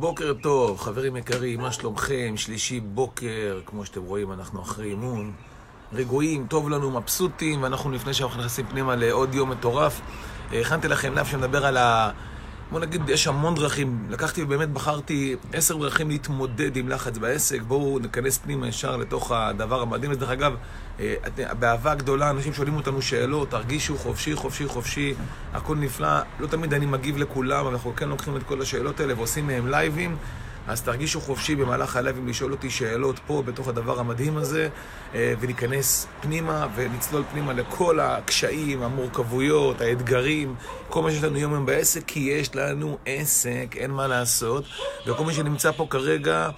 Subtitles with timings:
[0.00, 2.34] בוקר טוב, חברים יקרים, מה שלומכם?
[2.36, 5.32] שלישי בוקר, כמו שאתם רואים, אנחנו אחרי אימון.
[5.92, 10.00] רגועים, טוב לנו, מבסוטים, ואנחנו לפני שאנחנו נכנסים פנימה לעוד יום מטורף.
[10.52, 12.10] אה, הכנתי לכם לאף שמדבר על ה...
[12.70, 14.06] בוא נגיד, יש המון דרכים.
[14.08, 17.60] לקחתי ובאמת בחרתי עשר דרכים להתמודד עם לחץ בעסק.
[17.62, 20.14] בואו ניכנס פנימה ישר לתוך הדבר המדהים.
[20.14, 20.54] דרך אגב,
[21.00, 21.14] אה,
[21.58, 25.14] באהבה גדולה, אנשים שואלים אותנו שאלות, תרגישו חופשי, חופשי, חופשי,
[25.52, 26.20] הכל נפלא.
[26.40, 29.66] לא תמיד אני מגיב לכולם, אבל אנחנו כן לוקחים את כל השאלות האלה ועושים מהם
[29.68, 30.16] לייבים.
[30.66, 34.68] אז תרגישו חופשי במהלך הלייבים לשאול אותי שאלות פה, בתוך הדבר המדהים הזה,
[35.14, 40.54] אה, וניכנס פנימה ונצלול פנימה לכל הקשיים, המורכבויות, האתגרים,
[40.88, 44.64] כל מה שיש לנו יום יום בעסק, כי יש לנו עסק, אין מה לעשות.
[45.06, 46.50] וכל מי שנמצא פה כרגע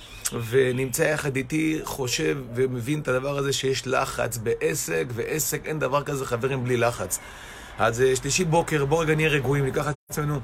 [0.48, 6.26] ונמצא יחד איתי, חושב ומבין את הדבר הזה שיש לחץ בעסק, ועסק, אין דבר כזה,
[6.26, 7.18] חברים, בלי לחץ.
[7.78, 10.40] אז אה, שלישי בוקר, בואו רגע נהיה רגועים, ניקח את עצמנו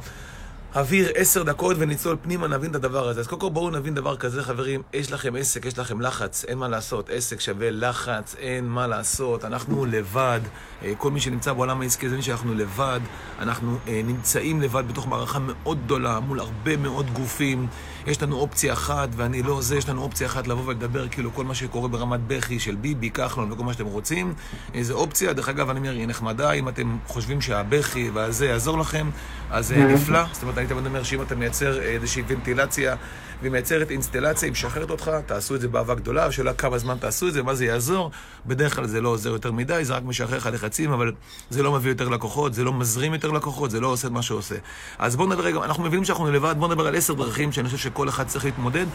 [0.77, 3.21] אוויר עשר דקות ונצלול פנימה, נבין את הדבר הזה.
[3.21, 4.83] אז קודם כל בואו נבין דבר כזה, חברים.
[4.93, 7.11] יש לכם עסק, יש לכם לחץ, אין מה לעשות.
[7.11, 9.45] עסק שווה לחץ, אין מה לעשות.
[9.45, 10.41] אנחנו לבד.
[10.83, 13.01] אה, כל מי שנמצא בעולם העסקי זה מי שאנחנו לבד.
[13.39, 17.67] אנחנו אה, נמצאים לבד בתוך מערכה מאוד גדולה, מול הרבה מאוד גופים.
[18.07, 21.45] יש לנו אופציה אחת, ואני לא זה, יש לנו אופציה אחת לבוא ולדבר כאילו כל
[21.45, 24.35] מה שקורה ברמת בכי של ביבי, כחלון וכל מה שאתם רוצים.
[24.75, 29.11] איזה אופציה, דרך אגב, אני אומר, היא נחמדה, אם אתם חושבים שהבכי והזה יעזור לכם,
[29.51, 30.21] אז אה, נפלא.
[30.33, 32.97] זאת אומרת, אני תמיד אומר שאם אתה מייצר איזושהי ונטילציה
[33.41, 37.29] והיא מייצרת אינסטלציה, היא משחררת אותך, תעשו את זה באהבה גדולה, השאלה כמה זמן תעשו
[37.29, 38.11] את זה, מה זה יעזור.
[38.47, 41.13] בדרך כלל זה לא עוזר יותר מדי, זה רק משחרר לך לחצים, אבל
[41.51, 44.23] זה לא מביא יותר לקוחות, זה לא מזרים יותר לקוחות, זה לא עושה את מה
[44.23, 44.55] שעושה.
[44.99, 47.79] אז בואו נדבר רגע, אנחנו מבינים שאנחנו לבד, בואו נדבר על עשר דרכים שאני חושב
[47.79, 48.87] שכל אחד צריך להתמודד.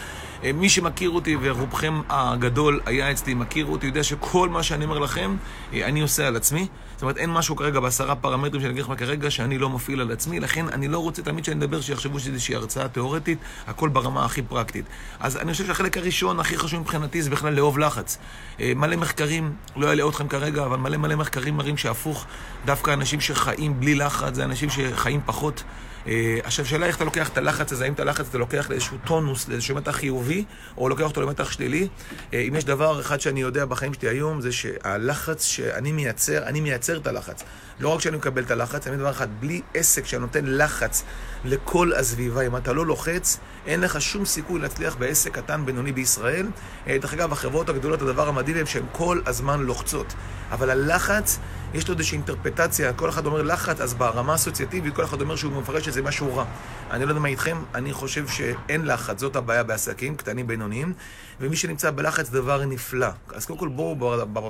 [0.44, 5.00] אה, מי שמכיר אותי, ורובכם הגדול היה אצלי, מכיר אותי, יודע שכל מה שאני אומר
[5.00, 5.36] לכם,
[5.73, 6.67] אה, אני עושה על עצמי.
[6.94, 10.11] זאת אומרת, אין משהו כרגע בעשרה פרמטרים שאני אגיד לך כרגע שאני לא מפעיל על
[10.11, 14.26] עצמי, לכן אני לא רוצה תמיד שאני אדבר שיחשבו שזו איזושהי הרצאה תיאורטית, הכל ברמה
[14.32, 14.86] הכי פרקטית.
[15.20, 18.18] אז אני חושב שהחלק הראשון, הכי חשוב מבחינתי, זה בכלל לאהוב לחץ.
[18.60, 22.26] אה, מלא מחקרים, לא אלאה אתכם כרגע, אבל מלא מלא מחקרים מראים שהפוך,
[22.66, 25.64] דווקא אנשים שחיים בלי לחץ, זה אנשים שחיים פחות.
[26.08, 28.98] אה, עכשיו, שאלה איך אתה לוקח את הלחץ הזה, האם את הלחץ אתה לוקח לאיזשהו
[29.06, 30.45] טונוס, לאיזשהו מתח חיובי,
[30.78, 31.88] או לוקח אותו למתח שלילי.
[32.34, 36.61] אה, אם יש דבר אחד שאני יודע בחיים שלי היום, זה שהלחץ שאני מייצר, אני
[36.61, 37.44] מייצר את הלחץ.
[37.80, 41.04] לא רק שאני מקבל את הלחץ, אני דבר אחד, בלי עסק שנותן לחץ
[41.45, 46.48] לכל הסביבה, אם אתה לא לוחץ, אין לך שום סיכוי להצליח בעסק קטן בינוני בישראל.
[46.88, 50.14] אה, דרך אגב, החברות הגדולות, הדבר המדהים הם שהן כל הזמן לוחצות.
[50.52, 51.40] אבל הלחץ,
[51.73, 55.54] יש לו איזושהי אינטרפטציה, כל אחד אומר לחץ, אז ברמה האסוציאטיבית כל אחד אומר שהוא
[55.61, 56.45] מפרש שזה משהו רע.
[56.92, 60.93] אני לא יודע מה איתכם, אני חושב שאין לחץ, זאת הבעיה בעסקים קטנים בינוניים,
[61.39, 63.08] ומי שנמצא בלחץ דבר נפלא.
[63.33, 63.95] אז קודם כל בואו,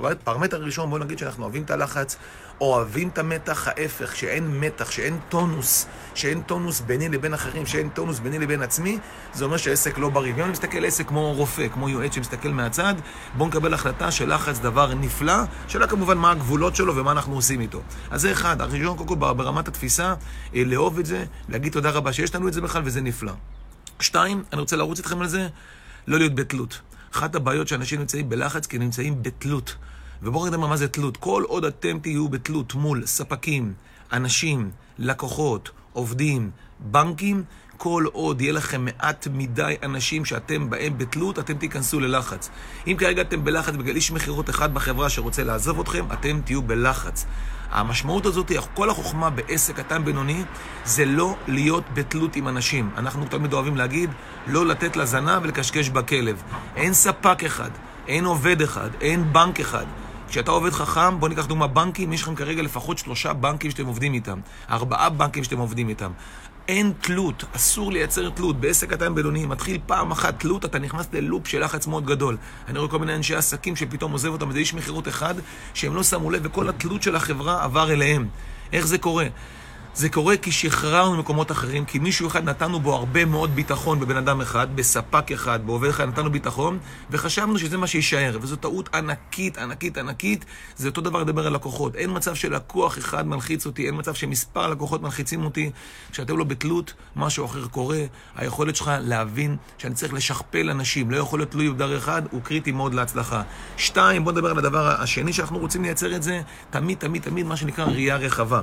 [0.02, 2.16] בפרמטר הראשון בואו נגיד שאנחנו אוהבים את הלחץ,
[2.60, 8.18] אוהבים את המתח, ההפך, שאין מתח, שאין טונוס, שאין טונוס ביני לבין אחרים, שאין טונוס
[8.18, 8.98] ביני לבין עצמי,
[9.34, 10.32] זה אומר שהעסק לא בריא.
[10.34, 12.94] ואם אני מסתכל על עסק כמו רופא, כמו יועץ שמסתכל מהצד,
[13.36, 15.34] בואו נקבל החלטה שלחץ דבר נפלא,
[15.68, 17.80] שאלה כמובן מה הגבולות שלו ומה אנחנו עושים איתו.
[18.10, 20.14] אז זה אחד, הראשון קודם כל ברמת התפיסה,
[20.54, 23.32] אה, לאהוב את זה, להגיד תודה רבה שיש לנו את זה בכלל וזה נפלא.
[24.00, 25.48] שתיים, אני רוצה לרוץ איתכם על זה,
[26.06, 26.80] לא להיות בתלות.
[27.14, 29.76] אחת הבעיות שאנשים נמצאים בלחץ כי נמצאים בתלות.
[30.22, 31.16] ובואו נדבר מה זה תלות.
[31.16, 33.74] כל עוד אתם תהיו בתלות מול ספקים,
[34.12, 37.44] אנשים, לקוחות, עובדים, בנקים,
[37.76, 42.50] כל עוד יהיה לכם מעט מדי אנשים שאתם בהם בתלות, אתם תיכנסו ללחץ.
[42.86, 47.26] אם כרגע אתם בלחץ בגלל איש מכירות אחד בחברה שרוצה לעזוב אתכם, אתם תהיו בלחץ.
[47.70, 50.44] המשמעות הזאת, כל החוכמה בעסק קטן בינוני,
[50.84, 52.90] זה לא להיות בתלות עם אנשים.
[52.96, 54.10] אנחנו תמיד אוהבים להגיד,
[54.46, 56.42] לא לתת לזנב ולקשקש בכלב.
[56.76, 57.70] אין ספק אחד,
[58.08, 59.86] אין עובד אחד, אין בנק אחד.
[60.32, 64.14] כשאתה עובד חכם, בוא ניקח דוגמה בנקים, יש לכם כרגע לפחות שלושה בנקים שאתם עובדים
[64.14, 66.10] איתם, ארבעה בנקים שאתם עובדים איתם.
[66.68, 68.60] אין תלות, אסור לייצר תלות.
[68.60, 72.36] בעסק קטן בינוני, מתחיל פעם אחת תלות, אתה נכנס ללופ של לחץ מאוד גדול.
[72.68, 75.34] אני רואה כל מיני אנשי עסקים שפתאום עוזב אותם, וזה איש מכירות אחד,
[75.74, 78.28] שהם לא שמו לב, וכל התלות של החברה עבר אליהם.
[78.72, 79.26] איך זה קורה?
[79.94, 84.16] זה קורה כי שחררנו מקומות אחרים, כי מישהו אחד נתנו בו הרבה מאוד ביטחון בבן
[84.16, 86.78] אדם אחד, בספק אחד, בעובד אחד נתנו ביטחון,
[87.10, 88.38] וחשבנו שזה מה שיישאר.
[88.40, 90.44] וזו טעות ענקית, ענקית, ענקית.
[90.76, 91.96] זה אותו דבר לדבר על לקוחות.
[91.96, 95.70] אין מצב שלקוח אחד מלחיץ אותי, אין מצב שמספר לקוחות מלחיצים אותי.
[96.12, 98.04] כשאתם לא בתלות, משהו אחר קורה.
[98.36, 102.72] היכולת שלך להבין שאני צריך לשכפל אנשים, לא יכול להיות תלוי בדבר אחד, הוא קריטי
[102.72, 103.42] מאוד להצלחה.
[103.76, 106.40] שתיים, בוא נדבר על הדבר השני שאנחנו רוצים לייצר את זה,
[106.70, 108.60] תמיד, תמיד, תמיד, מה שנקרא ראייה רחבה.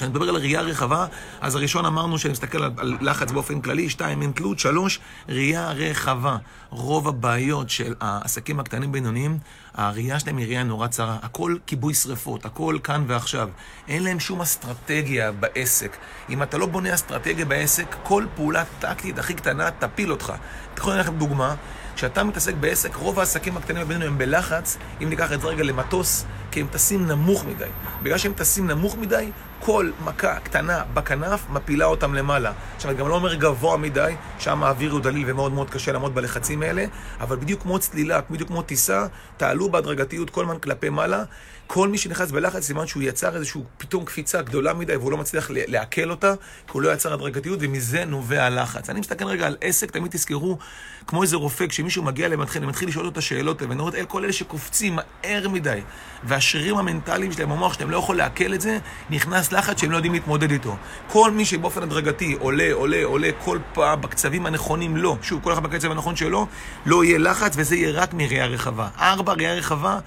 [0.00, 1.06] כשאני מדבר על ראייה רחבה,
[1.40, 6.36] אז הראשון אמרנו שאני מסתכל על, לחץ באופן כללי, שתיים, אין תלות, שלוש, ראייה רחבה.
[6.70, 9.38] רוב הבעיות של העסקים הקטנים בינוניים,
[9.74, 11.16] הראייה שלהם היא ראייה נורא צרה.
[11.22, 13.48] הכל כיבוי שרפות, הכל כאן ועכשיו.
[13.88, 15.96] אין להם שום אסטרטגיה בעסק.
[16.30, 20.32] אם אתה לא בונה אסטרטגיה בעסק, כל פעולה טקטית הכי קטנה תפיל אותך.
[20.74, 21.54] תקחו לכם דוגמה.
[21.96, 26.24] כשאתה מתעסק בעסק, רוב העסקים הקטנים בינינו הם בלחץ, אם ניקח את זה רגע למטוס,
[26.50, 27.68] כי הם טסים נמוך מדי.
[28.02, 29.30] בגלל שהם טסים נמוך מדי,
[29.60, 32.52] כל מכה קטנה בכנף מפילה אותם למעלה.
[32.76, 36.14] עכשיו, אני גם לא אומר גבוה מדי, שם האוויר הוא דליל ומאוד מאוד קשה לעמוד
[36.14, 36.84] בלחצים האלה,
[37.20, 41.24] אבל בדיוק כמו צלילה, בדיוק כמו טיסה, תעלו בהדרגתיות כל הזמן כלפי מעלה.
[41.72, 45.50] כל מי שנכנס בלחץ, סימן שהוא יצר איזושהי פתאום קפיצה גדולה מדי והוא לא מצליח
[45.50, 46.34] לעכל אותה,
[46.66, 48.90] כי הוא לא יצר הדרגתיות, ומזה נובע הלחץ.
[48.90, 50.58] אני מסתכל רגע על עסק, תמיד תזכרו,
[51.06, 54.08] כמו איזה רופא, כשמישהו מגיע למתחיל, אני מתחיל לשאול אותו את השאלות ואני רואה את
[54.08, 55.80] כל אלה שקופצים מהר מדי,
[56.24, 58.78] והשרירים המנטליים שלהם, המוח שלהם לא יכול לעכל את זה,
[59.10, 60.76] נכנס לחץ שהם לא יודעים להתמודד איתו.
[61.08, 65.16] כל מי שבאופן הדרגתי עולה, עולה, עולה כל פעם בקצבים הנכונים, לא.
[65.22, 66.46] שוב, כל אחד בקצב הנכון שלו,
[66.86, 68.88] לא יהיה לחץ, וזה יהיה רק מראייה רחבה.
[68.98, 69.98] ארבע, ראייה רחבה.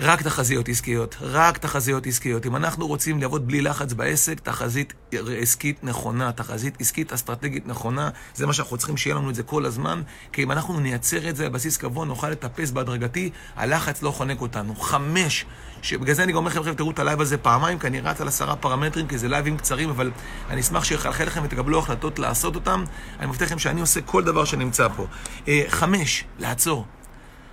[0.00, 2.46] רק תחזיות עסקיות, רק תחזיות עסקיות.
[2.46, 4.94] אם אנחנו רוצים לעבוד בלי לחץ בעסק, תחזית
[5.40, 9.66] עסקית נכונה, תחזית עסקית אסטרטגית נכונה, זה מה שאנחנו צריכים שיהיה לנו את זה כל
[9.66, 10.02] הזמן,
[10.32, 14.40] כי אם אנחנו נייצר את זה על בסיס קבוע, נוכל לטפס בהדרגתי, הלחץ לא חונק
[14.40, 14.74] אותנו.
[14.76, 15.44] חמש,
[15.82, 18.20] שבגלל זה אני גם אומר לכם, חבר'ה, תראו את הלייב הזה פעמיים, כי אני רץ
[18.20, 20.10] על עשרה פרמטרים, כי זה לייבים קצרים, אבל
[20.50, 22.84] אני אשמח שיחלחל לכם ותקבלו החלטות לעשות אותם.
[23.18, 25.06] אני מבטיח לכם שאני עושה כל דבר שנמצא פה.
[25.48, 26.86] אה, חמש, לעצור.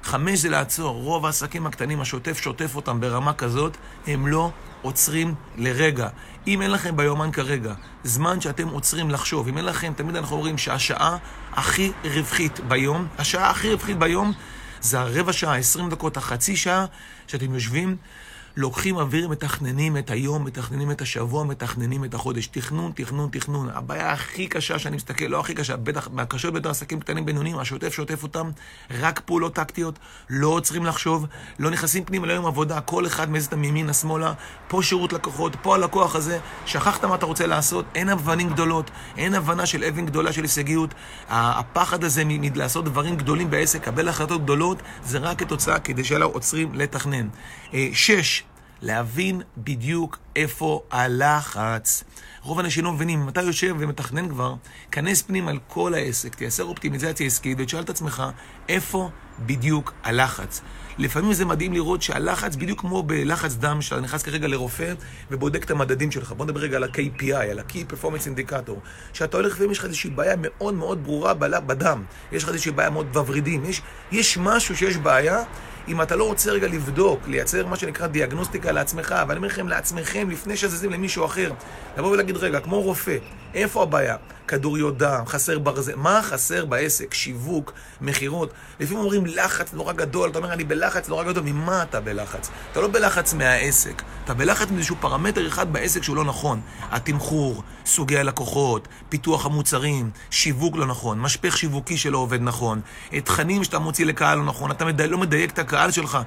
[0.03, 0.95] חמש זה לעצור.
[0.95, 3.77] רוב העסקים הקטנים, השוטף שוטף אותם ברמה כזאת,
[4.07, 4.51] הם לא
[4.81, 6.09] עוצרים לרגע.
[6.48, 10.57] אם אין לכם ביומן כרגע זמן שאתם עוצרים לחשוב, אם אין לכם, תמיד אנחנו אומרים
[10.57, 11.18] שהשעה
[11.53, 14.33] הכי רווחית ביום, השעה הכי רווחית ביום
[14.81, 16.86] זה הרבע שעה, 20 דקות, החצי שעה,
[17.27, 17.97] שאתם יושבים
[18.56, 22.48] לוקחים אוויר, מתכננים את היום, מתכננים את השבוע, מתכננים את החודש.
[22.48, 23.69] תכנון, תכנון, תכנון.
[23.69, 27.94] הבעיה הכי קשה שאני מסתכל, לא הכי קשה, בטח, מהקשות ביותר עסקים קטנים בינוניים, השוטף
[27.94, 28.50] שוטף אותם,
[29.00, 30.00] רק פעולות טקטיות,
[30.30, 31.25] לא עוצרים לחשוב,
[31.59, 34.33] לא נכנסים פנימה ליום עבודה, כל אחד מזיז אותם מימינה, שמאלה,
[34.68, 39.33] פה שירות לקוחות, פה הלקוח הזה, שכחת מה אתה רוצה לעשות, אין אבנים גדולות, אין
[39.33, 40.94] הבנה של אבן גדולה של הישגיות.
[41.30, 46.69] הפחד הזה מלעשות דברים גדולים בעסק, קבל החלטות גדולות, זה רק כתוצאה כדי שאלה עוצרים
[46.74, 47.27] לתכנן.
[47.74, 48.41] אה, שש,
[48.81, 52.04] להבין בדיוק איפה הלחץ.
[52.44, 54.56] רוב האנשים לא מבינים, אם אתה יושב ומתכנן כבר,
[54.92, 58.24] כנס פנים על כל העסק, תייצר אופטימיזציה עסקית ותשאל את עצמך,
[58.69, 59.10] איפה
[59.45, 60.62] בדיוק הלחץ.
[60.98, 64.94] לפעמים זה מדהים לראות שהלחץ, בדיוק כמו בלחץ דם, שאתה נכנס כרגע לרופא
[65.31, 66.31] ובודק את המדדים שלך.
[66.31, 68.72] בוא נדבר רגע על ה-KPI, על ה-Key Performance Indicator.
[69.13, 72.04] שאתה הולך לפעמים יש לך איזושהי בעיה מאוד מאוד ברורה בדם.
[72.31, 73.66] יש לך איזושהי בעיה מאוד בוורידים.
[73.66, 73.81] יש,
[74.12, 75.44] יש משהו שיש בעיה,
[75.88, 80.30] אם אתה לא רוצה רגע לבדוק, לייצר מה שנקרא דיאגנוסטיקה לעצמך, ואני אומר לכם, לעצמכם,
[80.30, 81.51] לפני שזזים למישהו אחר,
[81.98, 83.18] לבוא ולהגיד, רגע, כמו רופא,
[83.53, 84.15] איפה הבעיה?
[84.48, 87.13] כדוריות דם, חסר ברזל, מה חסר בעסק?
[87.13, 88.53] שיווק, מכירות.
[88.80, 92.50] לפעמים אומרים לחץ נורא גדול, אתה אומר, אני בלחץ נורא גדול, ממה אתה בלחץ?
[92.71, 96.62] אתה לא בלחץ מהעסק, אתה בלחץ מאיזשהו פרמטר אחד בעסק שהוא לא נכון.
[96.92, 102.81] התמחור, סוגי הלקוחות, פיתוח המוצרים, שיווק לא נכון, משפך שיווקי שלא עובד נכון,
[103.24, 106.18] תכנים שאתה מוציא לקהל לא נכון, אתה מדי, לא מדייק את הקהל שלך.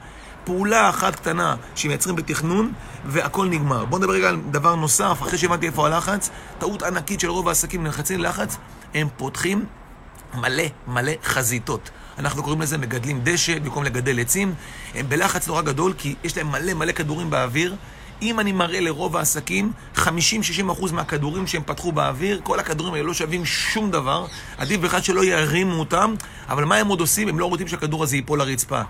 [0.45, 2.73] פעולה אחת קטנה שמייצרים בתכנון,
[3.05, 3.85] והכל נגמר.
[3.85, 7.85] בואו נדבר רגע על דבר נוסף, אחרי שהבנתי איפה הלחץ, טעות ענקית של רוב העסקים
[7.85, 8.57] נלחצים לחץ,
[8.95, 9.65] הם פותחים
[10.35, 11.91] מלא מלא חזיתות.
[12.19, 14.55] אנחנו קוראים לזה מגדלים דשא במקום לגדל עצים.
[14.95, 17.77] הם בלחץ נורא גדול כי יש להם מלא מלא כדורים באוויר.
[18.23, 20.07] אם אני מראה לרוב העסקים, 50-60%
[20.93, 24.27] מהכדורים שהם פתחו באוויר, כל הכדורים האלה לא שווים שום דבר.
[24.59, 26.15] עדיף בכלל שלא ירימו אותם,
[26.49, 27.29] אבל מה הם עוד עושים?
[27.29, 28.83] הם לא רוצים שהכדור הזה ייפול לרצפה.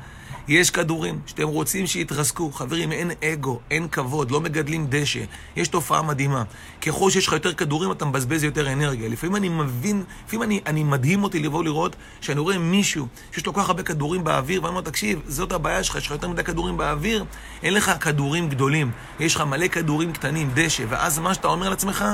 [0.48, 2.52] יש כדורים שאתם רוצים שיתרסקו.
[2.52, 5.20] חברים, אין אגו, אין כבוד, לא מגדלים דשא.
[5.56, 6.42] יש תופעה מדהימה.
[6.82, 9.08] ככל שיש לך יותר כדורים, אתה מבזבז יותר אנרגיה.
[9.08, 13.54] לפעמים אני מבין, לפעמים אני, אני מדהים אותי לבוא לראות שאני רואה מישהו שיש לו
[13.54, 16.44] כל כך הרבה כדורים באוויר, ואני אומר, תקשיב, זאת הבעיה שלך, יש לך יותר מדי
[16.44, 17.24] כדורים באוויר,
[17.62, 18.90] אין לך כדורים גדולים.
[19.20, 22.04] יש לך מלא כדורים קטנים, דשא, ואז מה שאתה אומר לעצמך...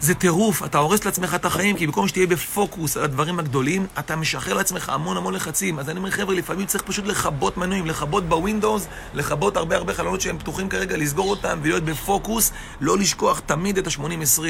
[0.00, 4.16] זה טירוף, אתה הורס לעצמך את החיים, כי במקום שתהיה בפוקוס על הדברים הגדולים, אתה
[4.16, 5.78] משחרר לעצמך המון המון לחצים.
[5.78, 10.20] אז אני אומר, חבר'ה, לפעמים צריך פשוט לכבות מנויים, לכבות בווינדוס, לכבות הרבה הרבה חלונות
[10.20, 14.42] שהם פתוחים כרגע, לסגור אותם ולהיות בפוקוס, לא לשכוח תמיד את ה-80-20.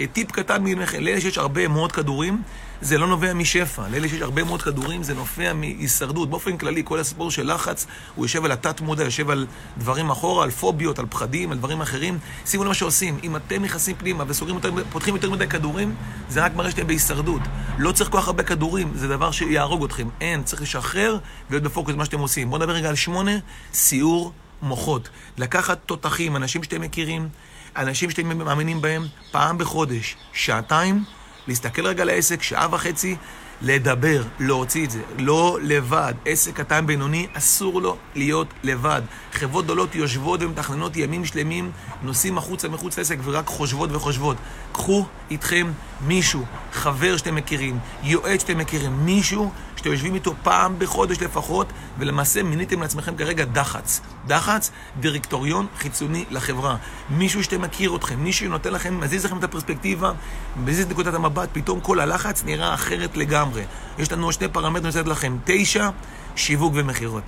[0.00, 2.42] אה, טיפ קטן מכם, לאלה שיש הרבה מאוד כדורים,
[2.80, 3.88] זה לא נובע משפע.
[3.88, 6.30] לאלה שיש הרבה מאוד כדורים, זה נובע מהישרדות.
[6.30, 9.46] באופן כללי, כל הסיפור של לחץ, הוא יושב על התת-מודע, יושב על
[9.78, 12.18] דברים אחורה, על פוביות, על פחדים, על דברים אחרים.
[12.46, 13.18] שימו למה שעושים.
[13.24, 14.60] אם אתם נכנסים פנימה וסוגרים
[15.06, 15.94] יותר, מדי כדורים,
[16.28, 17.42] זה רק מראה שאתם בהישרדות.
[17.78, 20.08] לא צריך כל כך הרבה כדורים, זה דבר שיהרוג אתכם.
[20.20, 21.18] אין, צריך לשחרר
[21.50, 22.50] ולהיות בפוקוס במה שאתם עושים.
[22.50, 23.32] בואו נדבר רגע על שמונה,
[23.72, 25.08] סיור מוחות.
[25.38, 27.28] לקחת תותחים, אנשים שאתם מכירים,
[27.76, 31.04] אנשים שאתם מאמינים בהם, פעם בחודש, שעתיים,
[31.48, 33.16] להסתכל רגע על העסק, שעה וחצי,
[33.62, 36.14] לדבר, להוציא את זה, לא לבד.
[36.24, 39.02] עסק קטן בינוני, אסור לו להיות לבד.
[39.32, 41.70] חברות גדולות יושבות ומתכננות ימים שלמים,
[42.02, 44.36] נוסעים החוצה מחוץ לעסק ורק חושבות וחושבות.
[44.72, 45.72] קחו איתכם
[46.06, 49.50] מישהו, חבר שאתם מכירים, יועץ שאתם מכירים, מישהו
[49.86, 51.66] שאתם יושבים איתו פעם בחודש לפחות,
[51.98, 54.00] ולמעשה מיניתם לעצמכם כרגע דחץ.
[54.26, 56.76] דחץ, דירקטוריון חיצוני לחברה.
[57.10, 60.12] מישהו שאתם מכיר אתכם, מישהו שנותן לכם, מזיז לכם את הפרספקטיבה,
[60.56, 63.62] מזיז את נקודת המבט, פתאום כל הלחץ נראה אחרת לגמרי.
[63.98, 65.90] יש לנו שני פרמטרים שאני לכם, תשע,
[66.36, 67.24] שיווק ומכירות.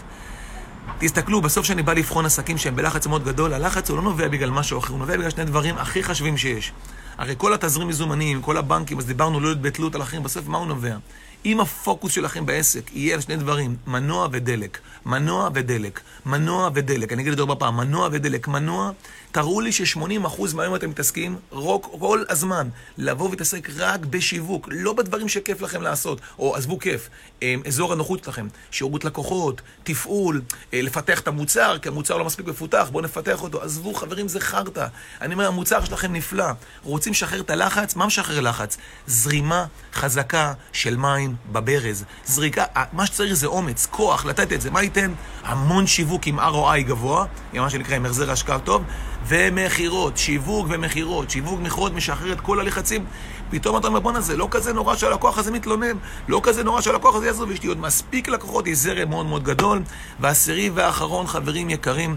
[0.99, 4.51] תסתכלו, בסוף כשאני בא לבחון עסקים שהם בלחץ מאוד גדול, הלחץ הוא לא נובע בגלל
[4.51, 6.73] משהו אחר, הוא נובע בגלל שני דברים הכי חשובים שיש.
[7.19, 10.59] הרי כל התזרים מזומנים, כל הבנקים, אז דיברנו לא להיות בתלות על אחרים, בסוף מה
[10.59, 10.97] הוא נובע?
[11.45, 17.23] אם הפוקוס שלכם בעסק יהיה על שני דברים, מנוע ודלק, מנוע ודלק, מנוע ודלק, אני
[17.23, 18.91] אגיד את זה עוד פעם, מנוע ודלק, מנוע,
[19.33, 22.69] תראו לי ש-80% מהיום אתם מתעסקים רוק כל הזמן,
[22.99, 27.09] לבוא ולהתעסק רק בשיווק, לא בדברים שכיף לכם לעשות, או עזבו כיף,
[27.43, 30.43] אמ, אזור הנוחות שלכם, שירות לקוחות, תפעול,
[30.75, 34.41] אה, לפתח את המוצר, כי המוצר לא מספיק מפותח, בואו נפתח אותו, עזבו חברים, זה
[34.41, 34.87] חרטא.
[35.21, 36.49] אני אומר, המוצר שלכם נפלא,
[36.83, 38.77] רוצים לשחרר את הלחץ, מה משחרר לחץ?
[39.07, 44.83] זרימה חזקה של מים בברז, זריקה, מה שצריך זה אומץ, כוח, לתת את זה, מה
[44.83, 45.13] ייתן?
[45.45, 48.83] המון שיווק עם ROI גבוה, עם מה שנקרא עם החזר השקעה טוב,
[49.27, 53.05] ומכירות, שיווק ומכירות, שיווק מכירות משחרר את כל הלחצים.
[53.51, 55.97] פתאום אתה אומר, בואנה, זה לא כזה נורא שהלקוח הזה מתלונן,
[56.29, 59.45] לא כזה נורא שהלקוח הזה יעזוב, יש לי עוד מספיק לקוחות, יש זרם מאוד מאוד
[59.45, 59.83] גדול.
[60.21, 62.17] והעשירי והאחרון, חברים יקרים,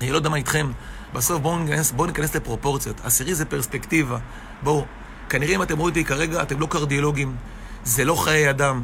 [0.00, 0.72] אני לא יודע מה איתכם,
[1.12, 3.00] בסוף בואו ניכנס, בוא ניכנס לפרופורציות.
[3.04, 4.18] עשירי זה פרספקטיבה.
[4.62, 4.84] בואו,
[5.28, 7.36] כנראה אם אתם רואים אותי כרגע, אתם לא קרדיולוגים,
[7.84, 8.82] זה לא חיי אדם.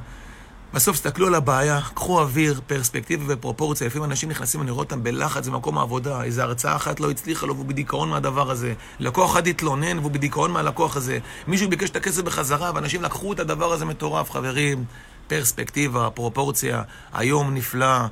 [0.75, 3.87] בסוף תסתכלו על הבעיה, קחו אוויר, פרספקטיבה ופרופורציה.
[3.87, 6.23] לפעמים אנשים נכנסים, אני רואה אותם בלחץ במקום העבודה.
[6.23, 8.75] איזו הרצאה אחת לא הצליחה לו והוא בדיכאון מהדבר הזה.
[8.99, 11.19] לקוח אחד התלונן והוא בדיכאון מהלקוח הזה.
[11.47, 14.31] מישהו ביקש את הכסף בחזרה ואנשים לקחו את הדבר הזה מטורף.
[14.31, 14.85] חברים,
[15.27, 18.07] פרספקטיבה, פרופורציה, היום נפלא.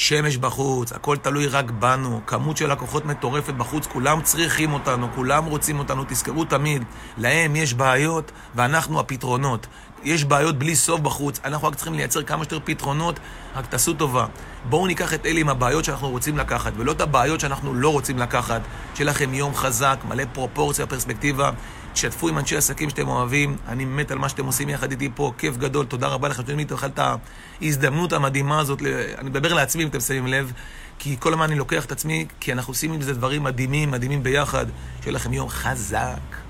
[0.00, 5.44] שמש בחוץ, הכל תלוי רק בנו, כמות של לקוחות מטורפת בחוץ, כולם צריכים אותנו, כולם
[5.44, 6.84] רוצים אותנו, תזכרו תמיד,
[7.18, 9.66] להם יש בעיות ואנחנו הפתרונות.
[10.04, 13.18] יש בעיות בלי סוף בחוץ, אנחנו רק צריכים לייצר כמה שיותר פתרונות,
[13.56, 14.26] רק תעשו טובה.
[14.68, 18.18] בואו ניקח את אלה עם הבעיות שאנחנו רוצים לקחת, ולא את הבעיות שאנחנו לא רוצים
[18.18, 18.60] לקחת.
[18.94, 21.50] שיהיה לכם יום חזק, מלא פרופורציה, פרספקטיבה.
[21.92, 25.32] תשתפו עם אנשי עסקים שאתם אוהבים, אני מת על מה שאתם עושים יחד איתי פה,
[25.38, 27.00] כיף גדול, תודה רבה לכם שאתם איתי את
[27.62, 28.82] ההזדמנות המדהימה הזאת,
[29.18, 30.52] אני מדבר לעצמי אם אתם שמים לב,
[30.98, 34.22] כי כל הזמן אני לוקח את עצמי, כי אנחנו עושים עם זה דברים מדהימים, מדהימים
[34.22, 34.66] ביחד,
[35.02, 36.49] שיהיה לכם יום חזק.